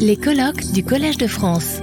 [0.00, 1.78] Les colloques du Collège de France.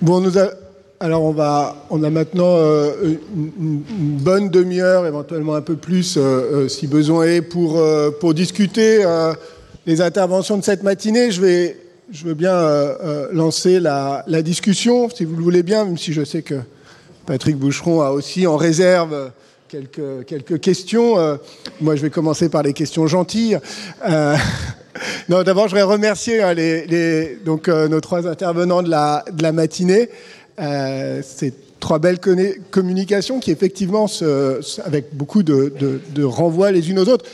[0.00, 0.50] Bon, nous a-
[0.98, 6.16] alors on va, on a maintenant euh, une, une bonne demi-heure, éventuellement un peu plus,
[6.16, 9.34] euh, euh, si besoin est, pour euh, pour discuter euh,
[9.86, 11.30] les interventions de cette matinée.
[11.30, 11.76] Je vais,
[12.10, 16.12] je veux bien euh, lancer la, la discussion, si vous le voulez bien, même si
[16.14, 16.56] je sais que
[17.26, 19.30] Patrick Boucheron a aussi en réserve
[19.70, 21.18] quelques quelques questions.
[21.18, 21.36] Euh,
[21.80, 23.58] moi, je vais commencer par les questions gentilles.
[24.08, 24.36] Euh,
[25.28, 29.24] non, d'abord, je voudrais remercier hein, les, les- donc, euh, nos trois intervenants de la,
[29.32, 30.08] de la matinée.
[30.60, 32.18] Euh, ces trois belles
[32.70, 37.24] communications qui, effectivement, se- avec beaucoup de, de- de renvois les unes aux autres,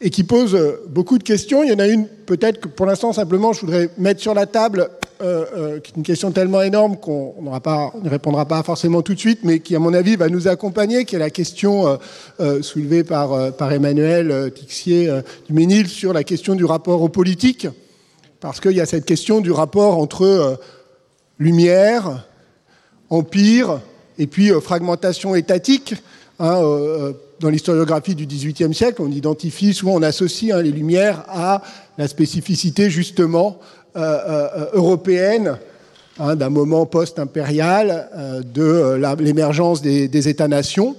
[0.00, 1.62] et qui posent euh, beaucoup de questions.
[1.62, 4.46] Il y en a une, peut-être que pour l'instant, simplement, je voudrais mettre sur la
[4.46, 4.88] table,
[5.20, 9.60] euh, euh, une question tellement énorme qu'on ne répondra pas forcément tout de suite, mais
[9.60, 11.96] qui, à mon avis, va nous accompagner, qui est la question euh,
[12.40, 15.10] euh, soulevée par, euh, par Emmanuel Tixier
[15.46, 17.68] du Ménil sur la question du rapport aux politiques,
[18.40, 20.58] parce qu'il y a cette question du rapport entre
[21.38, 22.26] lumière,
[23.10, 23.80] empire
[24.18, 25.94] et puis fragmentation étatique.
[26.38, 26.62] Hein,
[27.40, 31.62] dans l'historiographie du XVIIIe siècle, on identifie, souvent on associe hein, les Lumières à
[31.98, 33.58] la spécificité justement
[34.74, 35.58] européenne
[36.18, 40.96] hein, d'un moment post-impérial, euh, de euh, l'émergence des, des États-nations,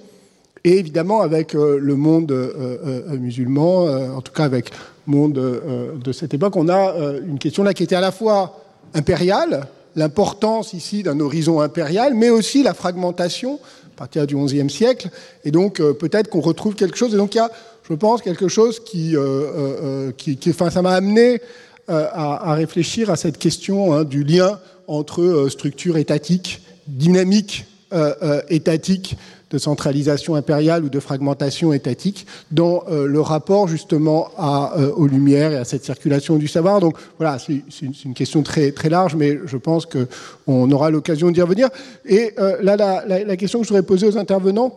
[0.63, 2.77] et évidemment avec euh, le monde euh,
[3.11, 4.69] euh, musulman, euh, en tout cas avec
[5.07, 8.01] le monde euh, de cette époque, on a euh, une question là qui était à
[8.01, 8.59] la fois
[8.93, 13.59] impériale, l'importance ici d'un horizon impérial, mais aussi la fragmentation
[13.95, 15.09] à partir du XIe siècle,
[15.45, 17.13] et donc euh, peut-être qu'on retrouve quelque chose.
[17.13, 17.51] Et donc il y a,
[17.89, 21.37] je pense, quelque chose qui, euh, euh, euh, qui, qui- ça m'a amené euh,
[21.87, 28.13] à, à réfléchir à cette question hein, du lien entre euh, structure étatique, dynamique euh,
[28.23, 29.17] euh, étatique
[29.49, 35.07] de centralisation impériale ou de fragmentation étatique dans euh, le rapport justement à, euh, aux
[35.07, 36.79] lumières et à cette circulation du savoir.
[36.79, 37.61] Donc voilà, c'est
[38.05, 41.67] une question très, très large, mais je pense qu'on aura l'occasion d'y revenir.
[42.05, 44.73] Et euh, là, la, la- la question que je voudrais poser aux intervenants,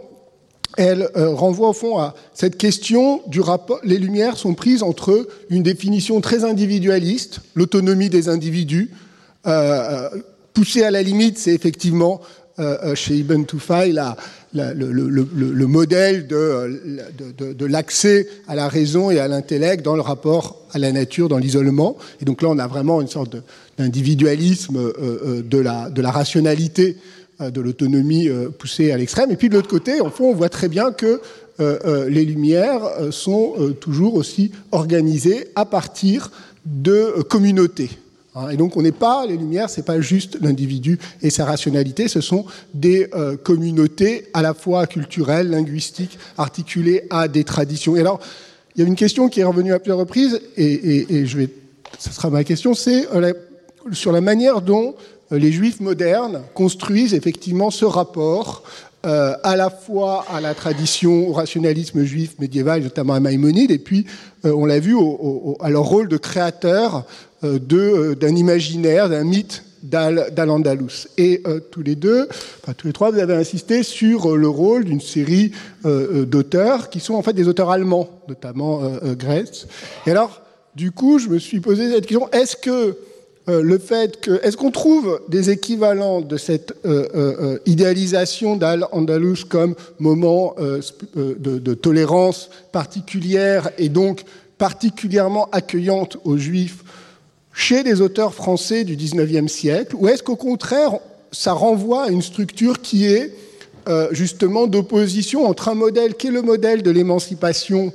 [0.77, 3.81] elle euh, renvoie au fond à cette question du rapport.
[3.85, 8.91] Les lumières sont prises entre une définition très individualiste, l'autonomie des individus,
[9.47, 10.21] euh, euh,
[10.53, 12.21] poussée à la limite, c'est effectivement
[12.61, 14.17] euh, euh, chez Ibn Tufayl la-
[14.53, 16.69] la- le, le- le- le modèle de, euh,
[17.19, 20.93] de- de- de l'accès à la raison et à l'intellect dans le rapport à la
[20.93, 21.97] nature, dans l'isolement.
[22.21, 23.35] Et donc là, on a vraiment une sorte
[23.77, 24.79] d'individualisme
[25.43, 26.97] de, la, de la rationalité
[27.41, 29.31] de l'autonomie euh, poussée à l'extrême.
[29.31, 31.21] Et puis de l'autre côté, en fond, on voit très bien que
[31.61, 36.31] euh, euh, les Lumières euh, sont euh, toujours aussi organisées à partir
[36.67, 37.91] de euh, communautés.
[38.35, 42.09] Hein, Et donc on n'est pas, les Lumières, c'est pas juste l'individu et sa rationalité,
[42.09, 42.45] ce sont
[42.75, 47.95] des euh, communautés à la fois culturelles, linguistiques, articulées à des traditions.
[47.97, 48.19] Et alors,
[48.75, 51.39] il y a une question qui est revenue à plusieurs reprises, et, et- et je
[51.39, 51.49] vais,
[52.01, 53.33] ce sera ma question, c'est euh,
[53.93, 58.63] sur la manière dont euh, les Juifs modernes construisent effectivement ce rapport
[59.07, 63.79] euh, à la fois à la tradition, au rationalisme juif médiéval, notamment à Maïmonide, et
[63.79, 64.07] puis
[64.47, 67.05] euh, on l'a vu au- au- à leur rôle de créateur
[67.45, 71.09] euh, euh, d'un imaginaire, d'un mythe d'Al- d'Al-Andalus.
[71.19, 72.29] Et euh, tous les deux,
[72.63, 75.53] enfin tous les trois, vous avez insisté sur euh, le rôle d'une série
[75.85, 79.67] euh, euh, d'auteurs qui sont en fait des auteurs allemands, notamment euh, euh, Grèce.
[80.07, 80.41] Et alors,
[80.75, 82.97] du coup, je me suis posé cette question est-ce que
[83.49, 88.57] euh, le fait que est-ce qu'on trouve des équivalents de cette euh, euh, euh, idéalisation
[88.57, 90.81] d'Al-Andalus comme moment euh,
[91.15, 94.25] de, de tolérance particulière et donc
[94.57, 96.85] particulièrement accueillante aux Juifs
[97.53, 100.93] chez des auteurs français du XIXe siècle, ou est-ce qu'au contraire,
[101.31, 103.33] ça renvoie à une structure qui est
[104.11, 107.93] justement d'opposition entre un modèle qui est le modèle de l'émancipation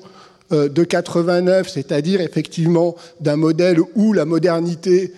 [0.49, 5.13] de 89, c'est-à-dire effectivement d'un modèle où la modernité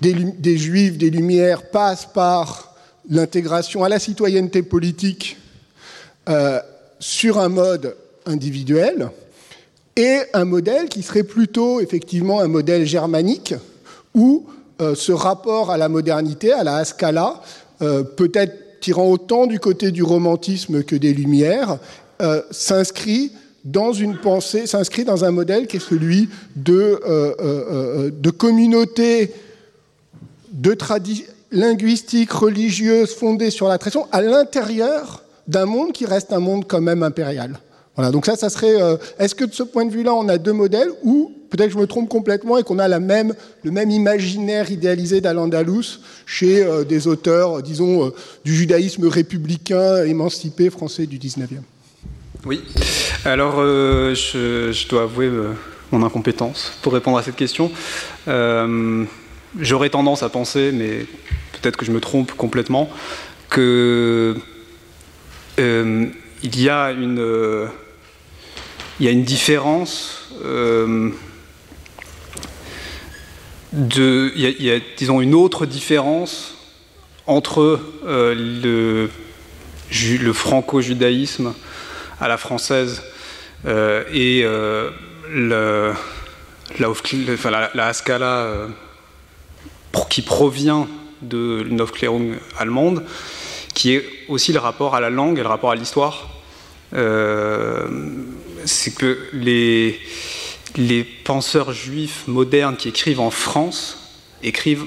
[0.00, 2.74] des, des Juifs, des Lumières, passe par
[3.08, 5.36] l'intégration à la citoyenneté politique
[6.28, 6.60] euh,
[6.98, 7.96] sur un mode
[8.26, 9.10] individuel,
[9.96, 13.54] et un modèle qui serait plutôt effectivement un modèle germanique
[14.14, 14.44] où
[14.80, 17.40] euh, ce rapport à la modernité, à la Haskala,
[17.80, 21.78] euh, peut-être tirant autant du côté du romantisme que des Lumières,
[22.20, 23.32] euh, s'inscrit
[23.64, 29.32] dans une pensée, s'inscrit dans un modèle qui est celui de, euh, euh, de communautés
[30.56, 36.40] de tradi- linguistiques, religieuses, fondées sur la tradition, à l'intérieur d'un monde qui reste un
[36.40, 37.58] monde quand même impérial.
[37.94, 38.80] Voilà, donc ça, ça serait.
[38.82, 41.78] euh, Est-ce que de ce point de vue-là, on a deux modèles ou peut-être je
[41.78, 43.32] me trompe complètement et qu'on a la même,
[43.62, 48.10] le même imaginaire idéalisé d'Al-Andalus chez euh, des auteurs, euh, disons, euh,
[48.44, 51.60] du judaïsme républicain émancipé français du 19e
[52.44, 52.62] Oui.
[53.24, 55.52] Alors, euh, je, dois avouer euh,
[55.90, 57.70] mon incompétence pour répondre à cette question.
[58.28, 59.04] Euh,
[59.60, 61.06] j'aurais tendance à penser, mais
[61.52, 62.90] peut-être que je me trompe complètement,
[63.50, 64.36] que
[65.58, 67.68] il y a une,
[69.00, 70.30] il y a une différence.
[73.72, 76.54] de, il y, a, disons, une autre différence
[77.26, 79.08] entre le,
[79.90, 81.54] le franco-judaïsme
[82.20, 83.02] à la française
[83.66, 84.90] euh, et euh,
[85.30, 85.92] le,
[86.78, 88.68] la, enfin, la, la, Haskala euh,
[90.08, 90.86] qui provient
[91.22, 93.04] de l'Aufklärung allemande,
[93.74, 96.30] qui est aussi le rapport à la langue et le rapport à l'histoire.
[96.92, 99.98] c'est que les,
[100.76, 103.98] les penseurs juifs modernes qui écrivent en France
[104.42, 104.84] écrivent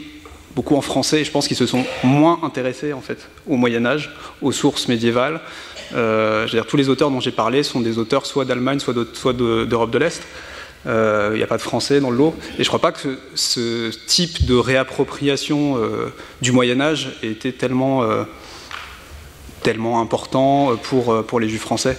[0.56, 3.86] beaucoup en français et je pense qu'ils se sont moins intéressés en fait au Moyen
[3.86, 4.12] Âge,
[4.42, 5.42] aux sources médiévales,
[5.94, 9.92] euh, dire, tous les auteurs dont j'ai parlé sont des auteurs soit d'Allemagne, soit d'Europe
[9.92, 10.22] de, l'Est.
[10.88, 12.36] Euh, il n'y a pas de français dans le lot.
[12.54, 17.28] Et je ne crois pas que ce, type de réappropriation euh, du Moyen Âge ait
[17.28, 18.04] été tellement,
[19.62, 21.98] tellement important pour, pour les Juifs français.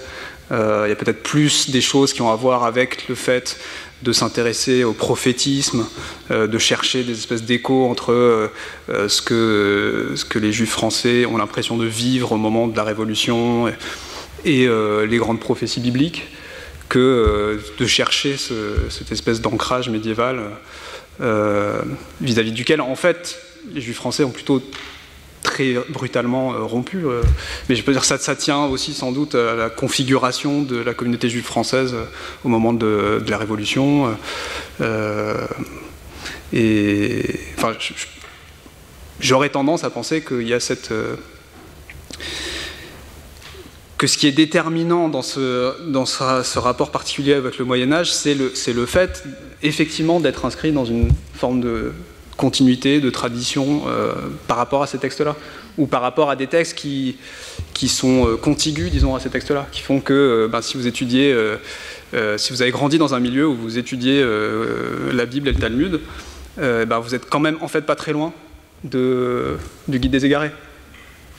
[0.50, 3.56] Il y a peut-être plus des choses qui ont à voir avec le fait
[4.02, 5.86] de s'intéresser au prophétisme,
[6.30, 8.48] euh, de chercher des espèces d'échos entre euh,
[8.88, 12.76] euh, ce, que, ce que les juifs français ont l'impression de vivre au moment de
[12.76, 13.68] la Révolution
[14.44, 14.66] et,
[15.06, 16.28] les grandes prophéties bibliques,
[16.90, 18.36] que de chercher
[18.90, 20.40] cette espèce d'ancrage médiéval
[22.20, 23.38] vis-à-vis -vis duquel, en fait,
[23.72, 24.62] les juifs français ont plutôt
[25.42, 27.06] très brutalement euh, rompu.
[27.06, 27.22] Euh.
[27.68, 30.76] mais je peux dire que ça, ça tient aussi sans doute à la configuration de
[30.76, 32.04] la communauté juive française euh,
[32.44, 34.16] au moment de, la Révolution.
[36.52, 37.22] et
[37.56, 37.72] enfin,
[39.20, 40.92] j'aurais tendance à penser qu'il y a cette
[44.00, 48.14] que ce qui est déterminant dans ce, dans ce, rapport particulier avec le Moyen Âge,
[48.14, 49.22] c'est le, le fait
[49.62, 51.92] effectivement d'être inscrit dans une forme de
[52.38, 54.14] continuité, de tradition euh,
[54.48, 55.36] par rapport à ces textes-là,
[55.76, 57.18] ou par rapport à des textes qui,
[57.74, 60.86] qui sont euh, contigus, disons, à ces textes-là, qui font que euh, ben, si vous
[60.86, 61.36] étudiez,
[62.38, 64.24] si vous avez grandi dans un milieu où vous étudiez
[65.12, 66.00] la Bible et le Talmud,
[66.56, 68.32] ben, vous êtes quand même en fait pas très loin
[68.82, 69.58] de,
[69.88, 70.52] du Guide des égarés.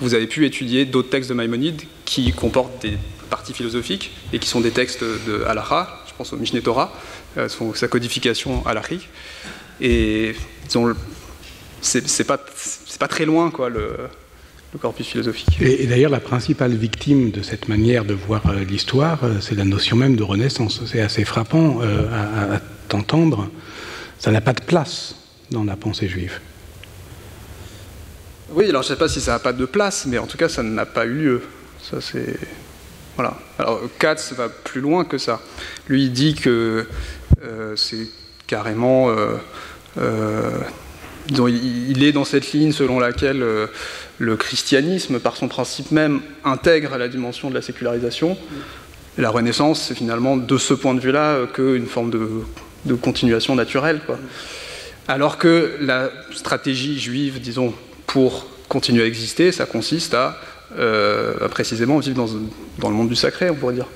[0.01, 2.98] Vous avez pu étudier d'autres textes de Maïmonide qui comportent des
[3.30, 6.92] parties philosophiques et qui sont des textes de Halacha, je pense au Mishneh Torah,
[7.75, 9.07] sa codification halachique.
[9.80, 10.33] Et
[11.81, 12.39] c'est pas,
[13.00, 13.95] pas très loin, quoi, le,
[14.80, 15.62] corpus philosophique.
[15.62, 19.65] Et, d'ailleurs, la principale victime de cette manière de voir euh, l'histoire, euh, c'est la
[19.65, 20.81] notion même de renaissance.
[20.86, 23.50] C'est assez frappant euh, à, à t'entendre.
[24.18, 25.15] Ça n'a pas de place
[25.51, 26.39] dans la pensée juive.
[28.51, 30.38] Oui, alors je ne sais pas si ça n'a pas de place, mais en tout
[30.38, 31.42] cas, ça n'a pas eu lieu.
[31.81, 32.38] Ça, c'est.
[33.15, 33.38] Voilà.
[33.59, 35.39] Alors, Katz va plus loin que ça.
[35.88, 36.86] Lui, il dit que
[37.75, 38.07] c'est
[38.48, 39.13] carrément.
[39.98, 40.59] Euh,
[41.48, 43.68] il est dans cette ligne selon laquelle euh,
[44.18, 48.38] le christianisme, par son principe même, intègre la dimension de la sécularisation.
[49.18, 54.01] la Renaissance, c'est finalement de ce point de vue-là euh, qu'une forme de, continuation naturelle.
[55.07, 57.74] Alors que la stratégie juive, disons,
[58.12, 60.38] pour continuer à exister, ça consiste à,
[61.50, 62.28] précisément vivre
[62.78, 63.88] dans, le monde du sacré, on pourrait dire.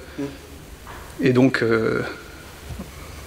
[1.21, 1.63] Et donc,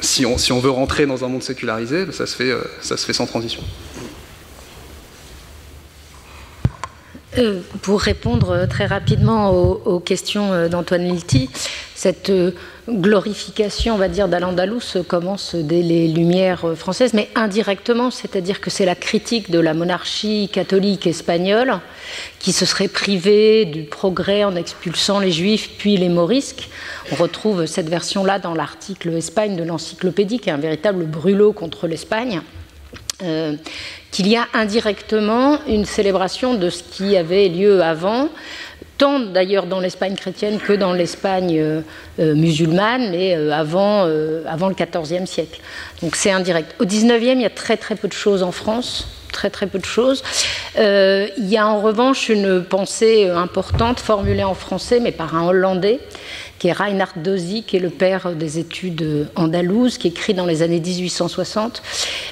[0.01, 3.13] si on, veut rentrer dans un monde sécularisé, ça se fait, euh, ça se fait
[3.13, 3.63] sans transition.
[7.37, 11.51] Euh, pour répondre très rapidement aux, questions d'Antoine Lilti,
[11.99, 12.53] cette euh,
[12.89, 18.85] glorification, on va dire, d'Al-Andalus commence dès les Lumières françaises, mais indirectement, c'est-à-dire que c'est
[18.85, 21.81] la critique de la monarchie catholique espagnole
[22.39, 26.69] qui se serait privée du progrès en expulsant les Juifs puis les Morisques.
[27.11, 31.89] On retrouve cette version-là dans l'article Espagne de l'encyclopédie, qui est un véritable brûlot contre
[31.89, 32.43] l'Espagne.
[33.25, 33.57] Euh,
[34.13, 38.29] qu'il y a indirectement une célébration de ce qui avait lieu avant,
[38.99, 41.81] tant d'ailleurs dans l'Espagne chrétienne que dans l'Espagne euh,
[42.19, 44.09] euh, musulmane, mais avant,
[44.47, 45.61] avant le XIVe siècle.
[46.03, 46.75] Donc c'est indirect.
[46.81, 49.79] Au XIXe, il y a très très peu de choses en France, très très peu
[49.79, 50.23] de choses.
[50.77, 56.01] il y a en revanche une pensée importante formulée en français, mais par un Hollandais,
[56.59, 60.63] qui est Reinhard Dozy, qui est le père des études andalouses, qui écrit dans les
[60.63, 61.83] années 1860.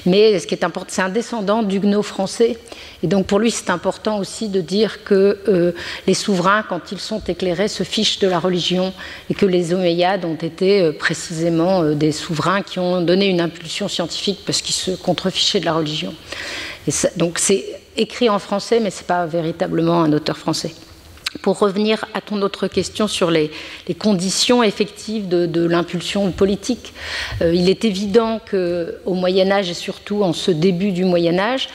[0.05, 2.59] Mais ce qui est important, c'est un descendant d'Huguenot français.
[3.03, 5.73] Et donc pour lui, c'est important aussi de dire que euh,
[6.07, 8.93] les souverains, quand ils sont éclairés, se fichent de la religion
[9.31, 13.41] et que les Omeyyades ont été euh, précisément euh, des souverains qui ont donné une
[13.41, 16.15] impulsion scientifique parce qu'ils se contrefichaient de la religion.
[16.89, 17.65] Et donc c'est
[17.97, 20.73] écrit en français, mais ce n'est pas véritablement un auteur français.
[21.43, 23.51] Pour revenir à ton autre question sur les,
[23.99, 26.93] conditions effectives de, l'impulsion politique,
[27.43, 31.69] euh, il est évident qu'au Moyen Âge et surtout en ce début du Moyen Âge,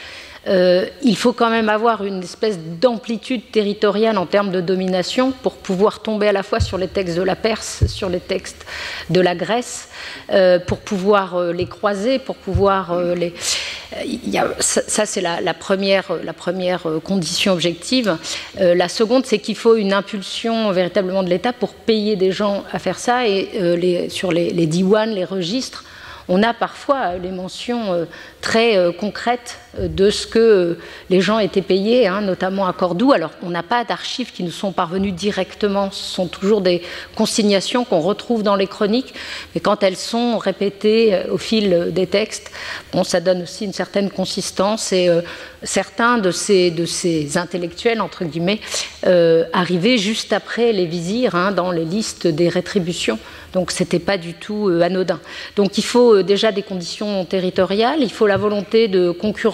[0.48, 5.54] euh, il faut quand même avoir une espèce d'amplitude territoriale en termes de domination pour
[5.54, 8.66] pouvoir tomber à la fois sur les textes de la Perse, sur les textes
[9.12, 9.90] de la Grèce,
[10.32, 13.34] euh, pour pouvoir euh, les croiser, pour pouvoir les...
[14.60, 18.18] ça, c'est la, première, la première condition objective.
[18.58, 22.80] la seconde, c'est qu'il faut une impulsion véritablement de l'État pour payer des gens à
[22.80, 23.28] faire ça.
[23.28, 25.84] Et les, sur les, les diwans, les registres,
[26.28, 28.06] on a parfois les mentions euh,
[28.40, 30.78] très euh, concrètes euh, de ce que
[31.10, 33.14] les gens étaient payés, hein, notamment à Cordoue.
[33.14, 36.82] Alors, on n'a pas d'archives qui nous sont parvenues directement, ce sont toujours des
[37.16, 39.14] consignations qu'on retrouve dans les chroniques,
[39.56, 42.52] mais quand elles sont répétées au fil des textes,
[42.92, 45.10] bon, ça donne aussi une certaine consistance et
[45.64, 48.60] certains de ces, de ces intellectuels, entre guillemets,
[49.54, 53.20] arrivaient juste après les vizirs hein, dans les listes des rétributions
[53.54, 55.20] donc ce n'était pas du tout euh, anodin.
[55.56, 59.12] Donc il faut euh, déjà des conditions territoriales, il faut la volonté de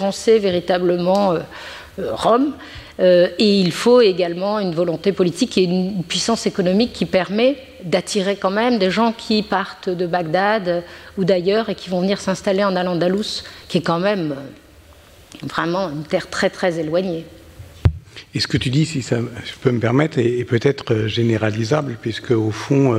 [0.08, 1.40] concurrencer véritablement euh,
[2.12, 2.54] Rome.
[3.00, 8.50] et il faut également une volonté politique et une puissance économique qui permet d'attirer quand
[8.50, 10.82] même des gens qui partent de Bagdad
[11.16, 14.34] ou d'ailleurs et qui vont venir s'installer en Al-Andalus, qui est quand même
[15.42, 17.24] vraiment une terre très très éloignée.
[18.34, 22.32] Et ce que tu dis, si ça je peux me permettre, est, peut-être généralisable, puisque
[22.32, 22.94] au fond,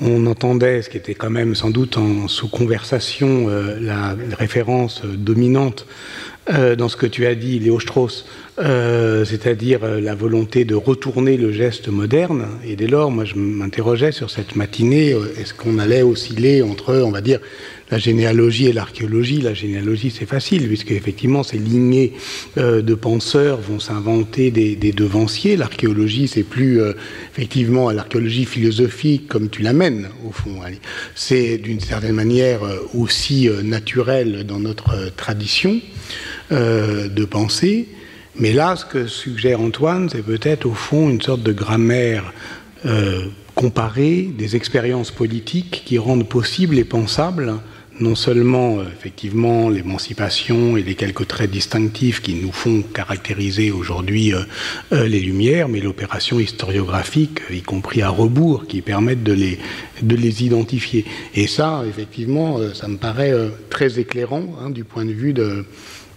[0.00, 5.02] on entendait, ce qui était quand même sans doute en sous conversation, euh, la référence
[5.04, 5.86] dominante
[6.50, 8.26] euh, dans ce que tu as dit, Léo Strauss,
[8.58, 12.46] euh, c'est-à-dire la volonté de retourner le geste moderne.
[12.66, 17.10] Et dès lors, moi, je m'interrogeais sur cette matinée, est-ce qu'on allait osciller entre, on
[17.10, 17.40] va dire,
[17.90, 19.40] la généalogie et l'archéologie.
[19.40, 22.12] La généalogie, c'est facile, puisque effectivement, ces lignées
[22.58, 25.56] euh, de penseurs vont s'inventer des, devanciers.
[25.56, 26.92] L'archéologie, c'est plus euh,
[27.32, 30.60] effectivement l'archéologie philosophique comme tu l'amènes, au fond.
[31.14, 35.80] C'est d'une certaine manière euh, aussi naturel dans notre tradition
[36.50, 37.88] de pensée.
[38.36, 42.32] Mais là, ce que suggère Antoine, c'est peut-être au fond une sorte de grammaire
[43.54, 47.60] comparée des expériences politiques qui rendent possible et pensable
[48.00, 54.34] non seulement euh, effectivement l'émancipation et les quelques traits distinctifs qui nous font caractériser aujourd'hui
[54.34, 54.40] euh,
[54.92, 59.58] euh, les Lumières, mais l'opération historiographique, y compris à rebours, qui permettent de les,
[60.02, 61.04] de les identifier.
[61.34, 63.34] Et ça, effectivement, ça me paraît
[63.68, 65.66] très éclairant hein, du point de vue de,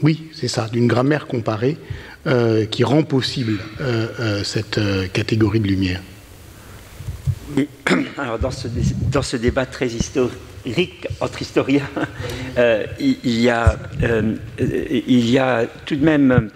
[0.01, 1.77] oui, c'est ça, d'une grammaire comparée
[2.71, 3.59] qui rend possible
[4.43, 4.79] cette
[5.11, 6.01] catégorie de lumière.
[8.17, 8.67] Alors dans ce,
[9.11, 10.33] dans ce débat très historique,
[10.65, 11.89] Rick, entre historiens,
[12.57, 16.49] euh, il, y a, euh, il y a tout de même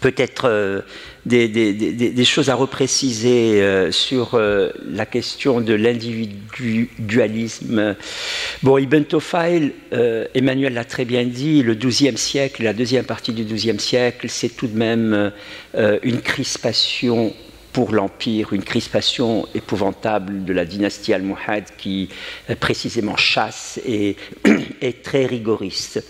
[0.00, 0.80] peut-être euh,
[1.24, 7.96] des, choses à repréciser sur la question de l'individualisme.
[8.62, 9.72] Bon, Ibn Toffail,
[10.34, 14.50] Emmanuel l'a très bien dit, le XIIe siècle, la deuxième partie du XIIe siècle, c'est
[14.50, 15.32] tout de même
[16.02, 17.32] une crispation
[17.74, 22.08] pour l'Empire, une crispation épouvantable de la dynastie almohade qui
[22.48, 24.16] euh, précisément chasse et
[24.80, 26.02] est très rigoriste.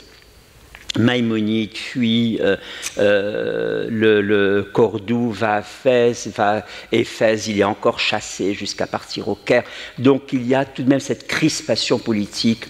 [0.99, 2.57] Maïmonide fuit euh,
[2.99, 9.29] euh, le, Cordoue, va à Fès, va à Éphèse, il est encore chassé jusqu'à partir
[9.29, 9.65] au Caire.
[9.99, 12.67] Donc il y a tout de même cette crispation politique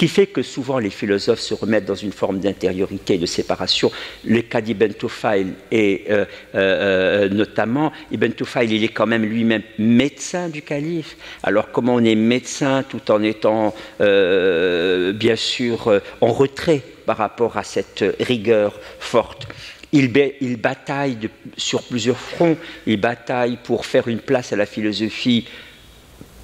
[0.00, 3.92] qui fait que souvent les philosophes se remettent dans une forme d'intériorité et de séparation.
[4.24, 6.06] Le cas d'Ibn Tufail et
[6.54, 11.18] euh, notamment, Ibn Tufail, il est quand même lui-même médecin du calife.
[11.42, 17.62] Alors comment on est médecin tout en étant bien sûr en retrait par rapport à
[17.62, 19.48] cette rigueur forte?
[19.92, 21.28] Il, bataille
[21.58, 22.56] sur plusieurs fronts.
[22.86, 25.46] Il bataille pour faire une place à la philosophie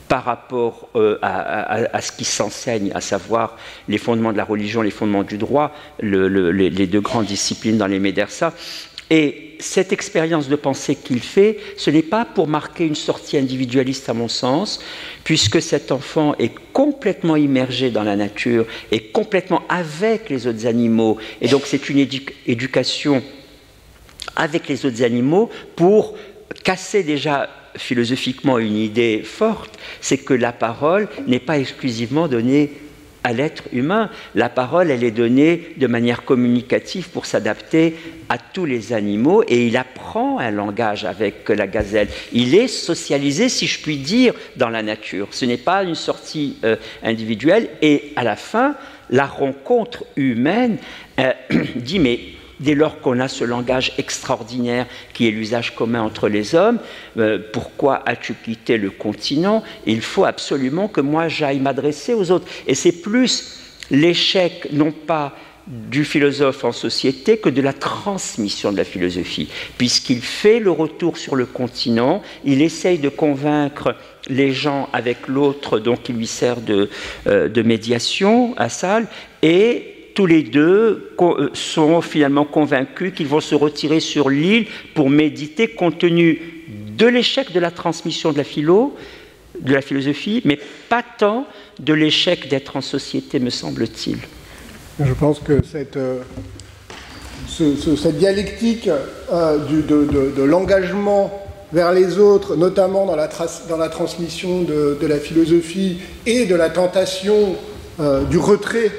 [0.08, 3.56] par rapport euh, à, ce qui s'enseigne, à savoir
[3.88, 7.98] les fondements de la religion, les fondements du droit, les, deux grandes disciplines dans les
[7.98, 8.52] médersas.
[9.08, 14.08] Et cette expérience de pensée qu'il fait, ce n'est pas pour marquer une sortie individualiste
[14.08, 14.80] à mon sens,
[15.22, 21.18] puisque cet enfant est complètement immergé dans la nature et complètement avec les autres animaux.
[21.40, 22.06] Et donc c'est une
[22.46, 23.22] éducation
[24.34, 26.16] avec les autres animaux pour
[26.64, 32.72] casser déjà philosophiquement une idée forte, c'est que la parole n'est pas exclusivement donnée
[33.26, 34.08] à l'être humain.
[34.36, 37.96] La parole, elle est donnée de manière communicative pour s'adapter
[38.28, 42.06] à tous les animaux et il apprend un langage avec la gazelle.
[42.32, 45.26] Il est socialisé, si je puis dire, dans la nature.
[45.32, 48.76] Ce n'est pas une sortie euh, individuelle et à la fin,
[49.10, 50.78] la rencontre humaine
[51.18, 51.32] euh,
[51.74, 52.20] dit mais
[52.60, 56.78] dès lors qu'on a ce langage extraordinaire qui est l'usage commun entre les hommes.
[57.18, 59.62] Euh, pourquoi as-tu quitté le continent?
[59.86, 62.46] Il faut absolument que moi j'aille m'adresser aux autres.
[62.66, 63.60] Et c'est plus
[63.90, 65.34] l'échec, non pas
[65.66, 69.48] du philosophe en société que de la transmission de la philosophie,
[69.78, 73.96] puisqu'il fait le retour sur le continent, il essaye de convaincre
[74.28, 76.88] les gens avec l'autre, donc il lui sert de,
[77.26, 79.08] euh, de médiation à salle,
[79.42, 85.10] et tous les deux euh, sont finalement convaincus qu'ils vont se retirer sur l'île pour
[85.10, 86.40] méditer compte tenu
[86.96, 88.96] de l'échec de la transmission de la philo,
[89.60, 90.58] de la philosophie, mais
[90.88, 91.46] pas tant
[91.78, 94.18] de l'échec d'être en société, me semble-t-il.
[94.98, 96.22] Je pense que cette, euh,
[97.46, 98.88] cette dialectique
[99.30, 101.30] euh, du, de, l'engagement
[101.72, 103.28] vers les autres, notamment dans la,
[103.68, 107.56] dans la transmission de, la philosophie et de la tentation
[108.00, 108.90] euh, du retrait,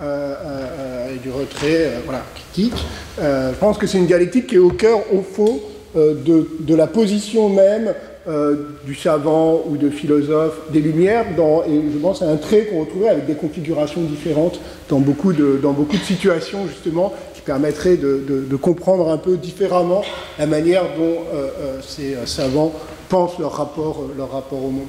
[0.00, 2.84] et du retrait voilà, critique,
[3.18, 5.60] je pense que c'est une dialectique qui est au cœur, au fond,
[5.94, 7.94] de, de, la position même
[8.28, 12.64] euh, du savant ou de philosophe des Lumières, dans, et je pense à un trait
[12.64, 17.40] qu'on retrouvait avec des configurations différentes dans beaucoup de, dans beaucoup de situations, justement, qui
[17.42, 20.02] permettraient de, comprendre un peu différemment
[20.40, 22.72] la manière dont euh, euh, ces savants
[23.08, 24.88] pensent leur rapport, leur rapport au monde.